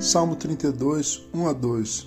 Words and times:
Salmo 0.00 0.36
32, 0.36 1.26
1 1.32 1.48
a 1.48 1.52
2 1.54 2.06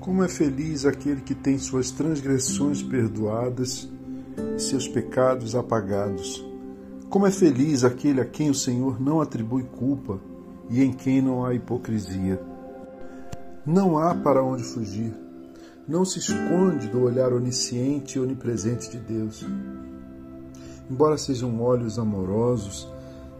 Como 0.00 0.24
é 0.24 0.28
feliz 0.28 0.86
aquele 0.86 1.20
que 1.20 1.34
tem 1.34 1.58
suas 1.58 1.90
transgressões 1.90 2.82
perdoadas 2.82 3.86
e 4.56 4.58
seus 4.58 4.88
pecados 4.88 5.54
apagados. 5.54 6.42
Como 7.10 7.26
é 7.26 7.30
feliz 7.30 7.84
aquele 7.84 8.22
a 8.22 8.24
quem 8.24 8.48
o 8.48 8.54
Senhor 8.54 8.98
não 8.98 9.20
atribui 9.20 9.64
culpa 9.64 10.18
e 10.70 10.82
em 10.82 10.94
quem 10.94 11.20
não 11.20 11.44
há 11.44 11.54
hipocrisia. 11.54 12.40
Não 13.66 13.98
há 13.98 14.14
para 14.14 14.42
onde 14.42 14.64
fugir. 14.64 15.14
Não 15.86 16.06
se 16.06 16.18
esconde 16.18 16.88
do 16.88 17.02
olhar 17.02 17.34
onisciente 17.34 18.16
e 18.16 18.20
onipresente 18.20 18.90
de 18.90 18.96
Deus. 18.96 19.44
Embora 20.90 21.18
sejam 21.18 21.60
olhos 21.60 21.98
amorosos, 21.98 22.88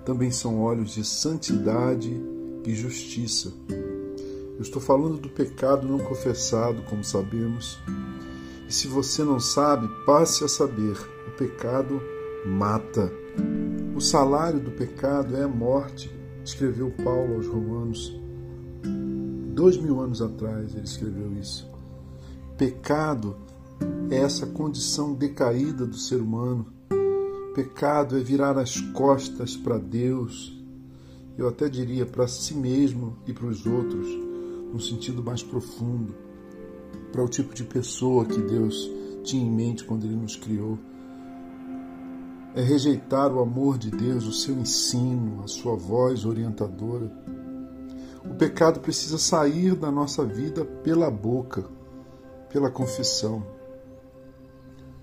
também 0.05 0.31
são 0.31 0.61
olhos 0.61 0.93
de 0.93 1.03
santidade 1.03 2.34
e 2.67 2.75
justiça. 2.75 3.53
Eu 3.69 4.63
estou 4.63 4.81
falando 4.81 5.19
do 5.19 5.29
pecado 5.29 5.87
não 5.87 5.99
confessado, 5.99 6.83
como 6.83 7.03
sabemos. 7.03 7.79
E 8.69 8.73
se 8.73 8.87
você 8.87 9.25
não 9.25 9.41
sabe, 9.41 9.89
passe 10.07 10.45
a 10.45 10.49
saber: 10.49 10.97
o 11.29 11.37
pecado 11.37 12.01
mata. 12.47 13.13
O 13.95 14.01
salário 14.01 14.61
do 14.61 14.71
pecado 14.71 15.37
é 15.37 15.43
a 15.43 15.49
morte, 15.49 16.11
escreveu 16.45 16.93
Paulo 17.03 17.35
aos 17.35 17.47
Romanos. 17.47 18.21
Dois 19.55 19.77
mil 19.77 20.01
anos 20.01 20.21
atrás 20.21 20.75
ele 20.75 20.85
escreveu 20.85 21.33
isso. 21.35 21.69
Pecado 22.57 23.37
é 24.11 24.17
essa 24.17 24.47
condição 24.47 25.15
decaída 25.15 25.87
do 25.87 25.97
ser 25.97 26.21
humano. 26.21 26.67
Pecado 27.55 28.17
é 28.17 28.21
virar 28.21 28.59
as 28.59 28.81
costas 28.81 29.57
para 29.57 29.79
Deus, 29.79 30.64
eu 31.37 31.49
até 31.49 31.69
diria 31.69 32.07
para 32.07 32.29
si 32.29 32.55
mesmo 32.55 33.17
e 33.27 33.33
para 33.33 33.47
os 33.47 33.67
outros, 33.67 34.07
num 34.73 34.79
sentido 34.79 35.23
mais 35.23 35.43
profundo, 35.43 36.15
para 37.11 37.23
o 37.23 37.29
tipo 37.29 37.55
de 37.55 37.65
pessoa 37.65 38.25
que 38.25 38.41
Deus 38.41 38.91
tinha 39.23 39.45
em 39.45 39.51
mente 39.51 39.85
quando 39.85 40.05
Ele 40.05 40.17
nos 40.17 40.37
criou. 40.37 40.79
É 42.55 42.61
rejeitar 42.61 43.33
o 43.33 43.41
amor 43.41 43.79
de 43.79 43.91
Deus, 43.91 44.27
o 44.27 44.33
seu 44.33 44.55
ensino, 44.55 45.43
a 45.43 45.49
sua 45.49 45.75
voz 45.75 46.25
orientadora. 46.25 47.11
O 48.25 48.35
pecado 48.35 48.79
precisa 48.81 49.19
sair 49.19 49.75
da 49.75 49.91
nossa 49.91 50.25
vida 50.25 50.65
pela 50.65 51.11
boca, 51.11 51.65
pela 52.49 52.71
confissão. 52.71 53.45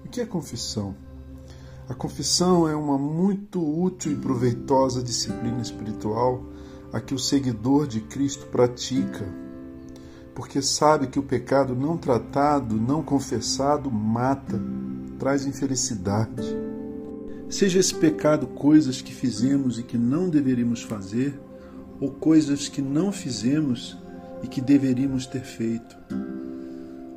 O 0.05 0.09
que 0.09 0.21
é 0.21 0.25
confissão? 0.25 0.95
A 1.91 1.93
confissão 1.93 2.69
é 2.69 2.73
uma 2.73 2.97
muito 2.97 3.61
útil 3.61 4.13
e 4.13 4.15
proveitosa 4.15 5.03
disciplina 5.03 5.61
espiritual 5.61 6.41
a 6.93 7.01
que 7.01 7.13
o 7.13 7.19
seguidor 7.19 7.85
de 7.85 7.99
Cristo 7.99 8.45
pratica, 8.45 9.25
porque 10.33 10.61
sabe 10.61 11.07
que 11.07 11.19
o 11.19 11.23
pecado 11.23 11.75
não 11.75 11.97
tratado, 11.97 12.77
não 12.77 13.03
confessado, 13.03 13.91
mata, 13.91 14.57
traz 15.19 15.45
infelicidade. 15.45 16.57
Seja 17.49 17.79
esse 17.79 17.93
pecado 17.93 18.47
coisas 18.47 19.01
que 19.01 19.13
fizemos 19.13 19.77
e 19.77 19.83
que 19.83 19.97
não 19.97 20.29
deveríamos 20.29 20.81
fazer, 20.81 21.37
ou 21.99 22.09
coisas 22.09 22.69
que 22.69 22.81
não 22.81 23.11
fizemos 23.11 23.97
e 24.41 24.47
que 24.47 24.61
deveríamos 24.61 25.25
ter 25.25 25.43
feito. 25.43 25.97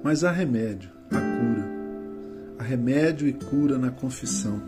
Mas 0.03 0.25
há 0.25 0.33
remédio, 0.33 0.91
remédio 2.65 3.29
e 3.29 3.33
cura 3.33 3.79
na 3.79 3.91
confissão. 3.91 4.61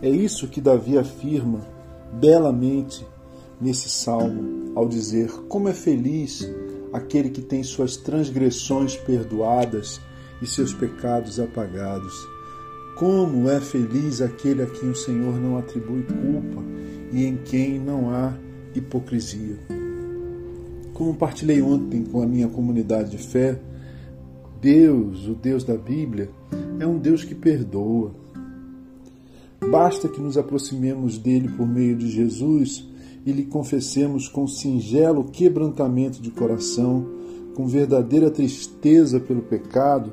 É 0.00 0.08
isso 0.08 0.48
que 0.48 0.60
Davi 0.60 0.98
afirma 0.98 1.60
belamente 2.12 3.06
nesse 3.60 3.88
salmo, 3.88 4.72
ao 4.74 4.88
dizer: 4.88 5.30
Como 5.48 5.68
é 5.68 5.72
feliz 5.72 6.48
aquele 6.92 7.30
que 7.30 7.40
tem 7.40 7.62
suas 7.62 7.96
transgressões 7.96 8.96
perdoadas 8.96 10.00
e 10.42 10.46
seus 10.46 10.74
pecados 10.74 11.40
apagados. 11.40 12.14
Como 12.96 13.48
é 13.48 13.60
feliz 13.60 14.20
aquele 14.20 14.62
a 14.62 14.66
quem 14.66 14.90
o 14.90 14.96
Senhor 14.96 15.40
não 15.40 15.56
atribui 15.56 16.02
culpa 16.02 16.62
e 17.12 17.24
em 17.24 17.36
quem 17.36 17.78
não 17.78 18.10
há 18.10 18.34
hipocrisia. 18.74 19.56
Como 20.92 21.14
partilhei 21.14 21.62
ontem 21.62 22.04
com 22.04 22.22
a 22.22 22.26
minha 22.26 22.48
comunidade 22.48 23.10
de 23.10 23.18
fé, 23.18 23.58
Deus, 24.60 25.26
o 25.26 25.34
Deus 25.34 25.64
da 25.64 25.76
Bíblia, 25.76 26.30
é 26.82 26.86
um 26.86 26.98
Deus 26.98 27.22
que 27.22 27.34
perdoa. 27.34 28.12
Basta 29.70 30.08
que 30.08 30.20
nos 30.20 30.36
aproximemos 30.36 31.16
dele 31.16 31.48
por 31.48 31.66
meio 31.66 31.96
de 31.96 32.10
Jesus 32.10 32.88
e 33.24 33.30
lhe 33.30 33.44
confessemos 33.44 34.26
com 34.26 34.48
singelo 34.48 35.24
quebrantamento 35.24 36.20
de 36.20 36.30
coração, 36.32 37.06
com 37.54 37.68
verdadeira 37.68 38.30
tristeza 38.30 39.20
pelo 39.20 39.42
pecado, 39.42 40.12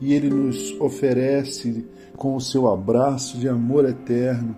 e 0.00 0.12
ele 0.12 0.28
nos 0.28 0.78
oferece 0.78 1.86
com 2.14 2.36
o 2.36 2.40
seu 2.40 2.68
abraço 2.68 3.38
de 3.38 3.48
amor 3.48 3.86
eterno, 3.86 4.54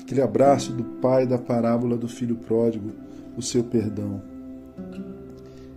aquele 0.00 0.22
abraço 0.22 0.72
do 0.72 0.84
pai 1.00 1.26
da 1.26 1.36
parábola 1.36 1.96
do 1.96 2.08
filho 2.08 2.36
pródigo, 2.36 2.90
o 3.36 3.42
seu 3.42 3.62
perdão. 3.64 4.22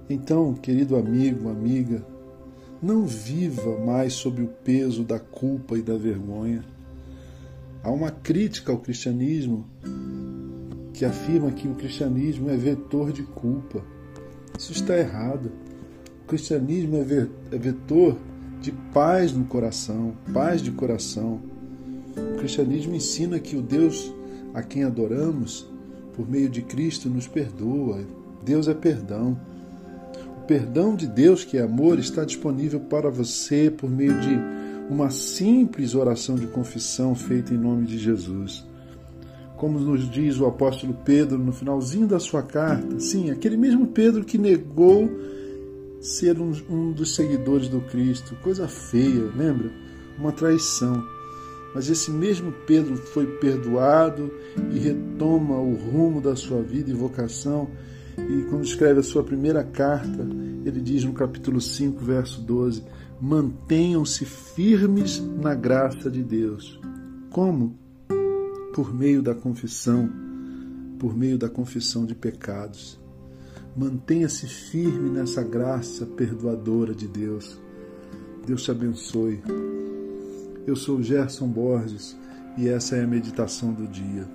Então, 0.10 0.54
querido 0.54 0.96
amigo, 0.96 1.50
amiga, 1.50 2.02
não 2.82 3.06
viva 3.06 3.78
mais 3.80 4.14
sob 4.14 4.42
o 4.42 4.48
peso 4.48 5.04
da 5.04 5.20
culpa 5.20 5.78
e 5.78 5.82
da 5.82 5.98
vergonha. 5.98 6.64
Há 7.84 7.92
uma 7.92 8.12
crítica 8.12 8.72
ao 8.72 8.80
cristianismo 8.80 9.66
que 10.94 11.06
afirma 11.06 11.52
que 11.52 11.68
o 11.68 11.76
cristianismo 11.76 12.50
é 12.50 12.58
vetor 12.58 13.12
de 13.12 13.24
culpa. 13.24 13.84
Isso 14.58 14.72
está 14.72 14.98
errado. 14.98 15.52
O 16.24 16.28
cristianismo 16.28 16.98
é, 16.98 17.56
é 17.56 17.58
vetor 17.58 18.18
de 18.62 18.72
paz 18.94 19.32
no 19.32 19.46
coração, 19.46 20.16
paz 20.34 20.62
de 20.62 20.72
coração. 20.72 21.42
O 22.34 22.38
cristianismo 22.38 22.96
ensina 22.96 23.40
que 23.40 23.56
o 23.56 23.62
Deus 23.62 24.14
a 24.54 24.64
quem 24.64 24.84
adoramos, 24.84 25.70
por 26.16 26.28
meio 26.28 26.50
de 26.50 26.64
Cristo, 26.64 27.10
nos 27.10 27.28
perdoa. 27.28 28.04
Deus 28.44 28.68
é 28.68 28.74
perdão 28.74 29.40
perdão 30.48 30.96
de 30.96 31.06
Deus, 31.06 31.44
que 31.44 31.58
é 31.58 31.62
amor, 31.62 32.00
está 32.00 32.24
disponível 32.24 32.80
para 32.80 33.10
você 33.10 33.70
por 33.70 33.90
meio 33.90 34.18
de 34.22 34.40
uma 34.90 35.10
simples 35.10 35.94
oração 35.94 36.36
de 36.36 36.48
confissão 36.48 37.14
feita 37.14 37.54
em 37.54 37.58
nome 37.58 37.86
de 37.86 37.98
Jesus. 37.98 38.66
Como 39.58 39.78
nos 39.80 40.10
diz 40.10 40.40
o 40.40 40.46
apóstolo 40.46 40.96
Pedro 41.04 41.38
no 41.38 41.52
finalzinho 41.52 42.08
da 42.08 42.20
sua 42.20 42.42
carta, 42.42 43.00
sim, 43.00 43.30
aquele 43.30 43.58
mesmo 43.58 43.88
Pedro 43.88 44.24
que 44.24 44.38
negou 44.38 45.10
ser 46.00 46.40
um, 46.40 46.54
um 46.70 46.92
dos 46.94 47.16
seguidores 47.16 47.68
do 47.68 47.82
Cristo, 47.82 48.36
coisa 48.42 48.68
feia, 48.68 49.30
lembra? 49.36 49.70
Uma 50.18 50.32
traição. 50.32 51.04
Mas 51.76 51.90
esse 51.90 52.10
mesmo 52.10 52.54
Pedro 52.66 52.96
foi 52.96 53.28
perdoado 53.38 54.32
e 54.72 54.80
retoma 54.80 55.56
o 55.60 55.74
rumo 55.76 56.22
da 56.22 56.36
sua 56.36 56.62
vida 56.62 56.90
e 56.90 56.94
vocação 56.94 57.68
e 58.18 58.44
quando 58.50 58.64
escreve 58.64 59.00
a 59.00 59.04
sua 59.04 59.24
primeira 59.24 59.64
carta, 59.64 60.28
ele 60.66 60.82
diz 60.82 61.04
no 61.04 61.14
capítulo 61.14 61.62
5, 61.62 62.04
verso 62.04 62.42
12: 62.42 62.84
Mantenham-se 63.22 64.26
firmes 64.26 65.20
na 65.20 65.54
graça 65.54 66.10
de 66.10 66.24
Deus. 66.24 66.80
Como? 67.30 67.78
Por 68.74 68.94
meio 68.94 69.22
da 69.22 69.36
confissão, 69.36 70.10
por 71.00 71.16
meio 71.16 71.38
da 71.38 71.50
confissão 71.50 72.06
de 72.06 72.16
pecados. 72.16 73.00
Mantenha-se 73.76 74.48
firme 74.48 75.10
nessa 75.10 75.44
graça 75.44 76.06
perdoadora 76.06 76.96
de 76.96 77.08
Deus. 77.08 77.60
Deus 78.46 78.64
te 78.64 78.72
abençoe. 78.72 79.40
Eu 80.66 80.76
sou 80.76 81.02
Gerson 81.02 81.48
Borges 81.48 82.18
e 82.58 82.68
essa 82.68 82.96
é 82.96 83.04
a 83.04 83.08
meditação 83.08 83.72
do 83.72 83.88
dia. 83.88 84.28